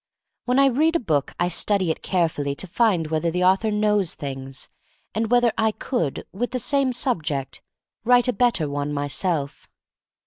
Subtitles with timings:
[0.45, 3.69] When I read a book I study it care fully to find whether the author
[3.69, 4.67] knows things,
[5.13, 7.61] and whether I could, with the same subject,
[8.03, 9.69] write a better one myself.